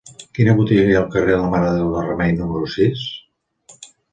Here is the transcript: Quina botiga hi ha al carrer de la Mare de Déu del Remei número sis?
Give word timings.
Quina 0.37 0.53
botiga 0.59 0.85
hi 0.87 0.95
ha 0.95 1.01
al 1.01 1.11
carrer 1.17 1.35
de 1.35 1.43
la 1.43 1.51
Mare 1.53 1.69
de 1.69 1.75
Déu 1.81 1.91
del 1.97 2.09
Remei 2.09 2.35
número 2.41 2.73
sis? 2.79 3.07